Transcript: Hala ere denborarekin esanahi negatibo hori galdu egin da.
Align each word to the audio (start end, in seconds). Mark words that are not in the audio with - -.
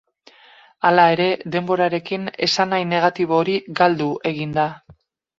Hala 0.87 1.03
ere 1.15 1.25
denborarekin 1.55 2.25
esanahi 2.47 2.87
negatibo 2.93 3.37
hori 3.41 3.57
galdu 3.81 4.07
egin 4.31 4.57
da. 4.57 4.65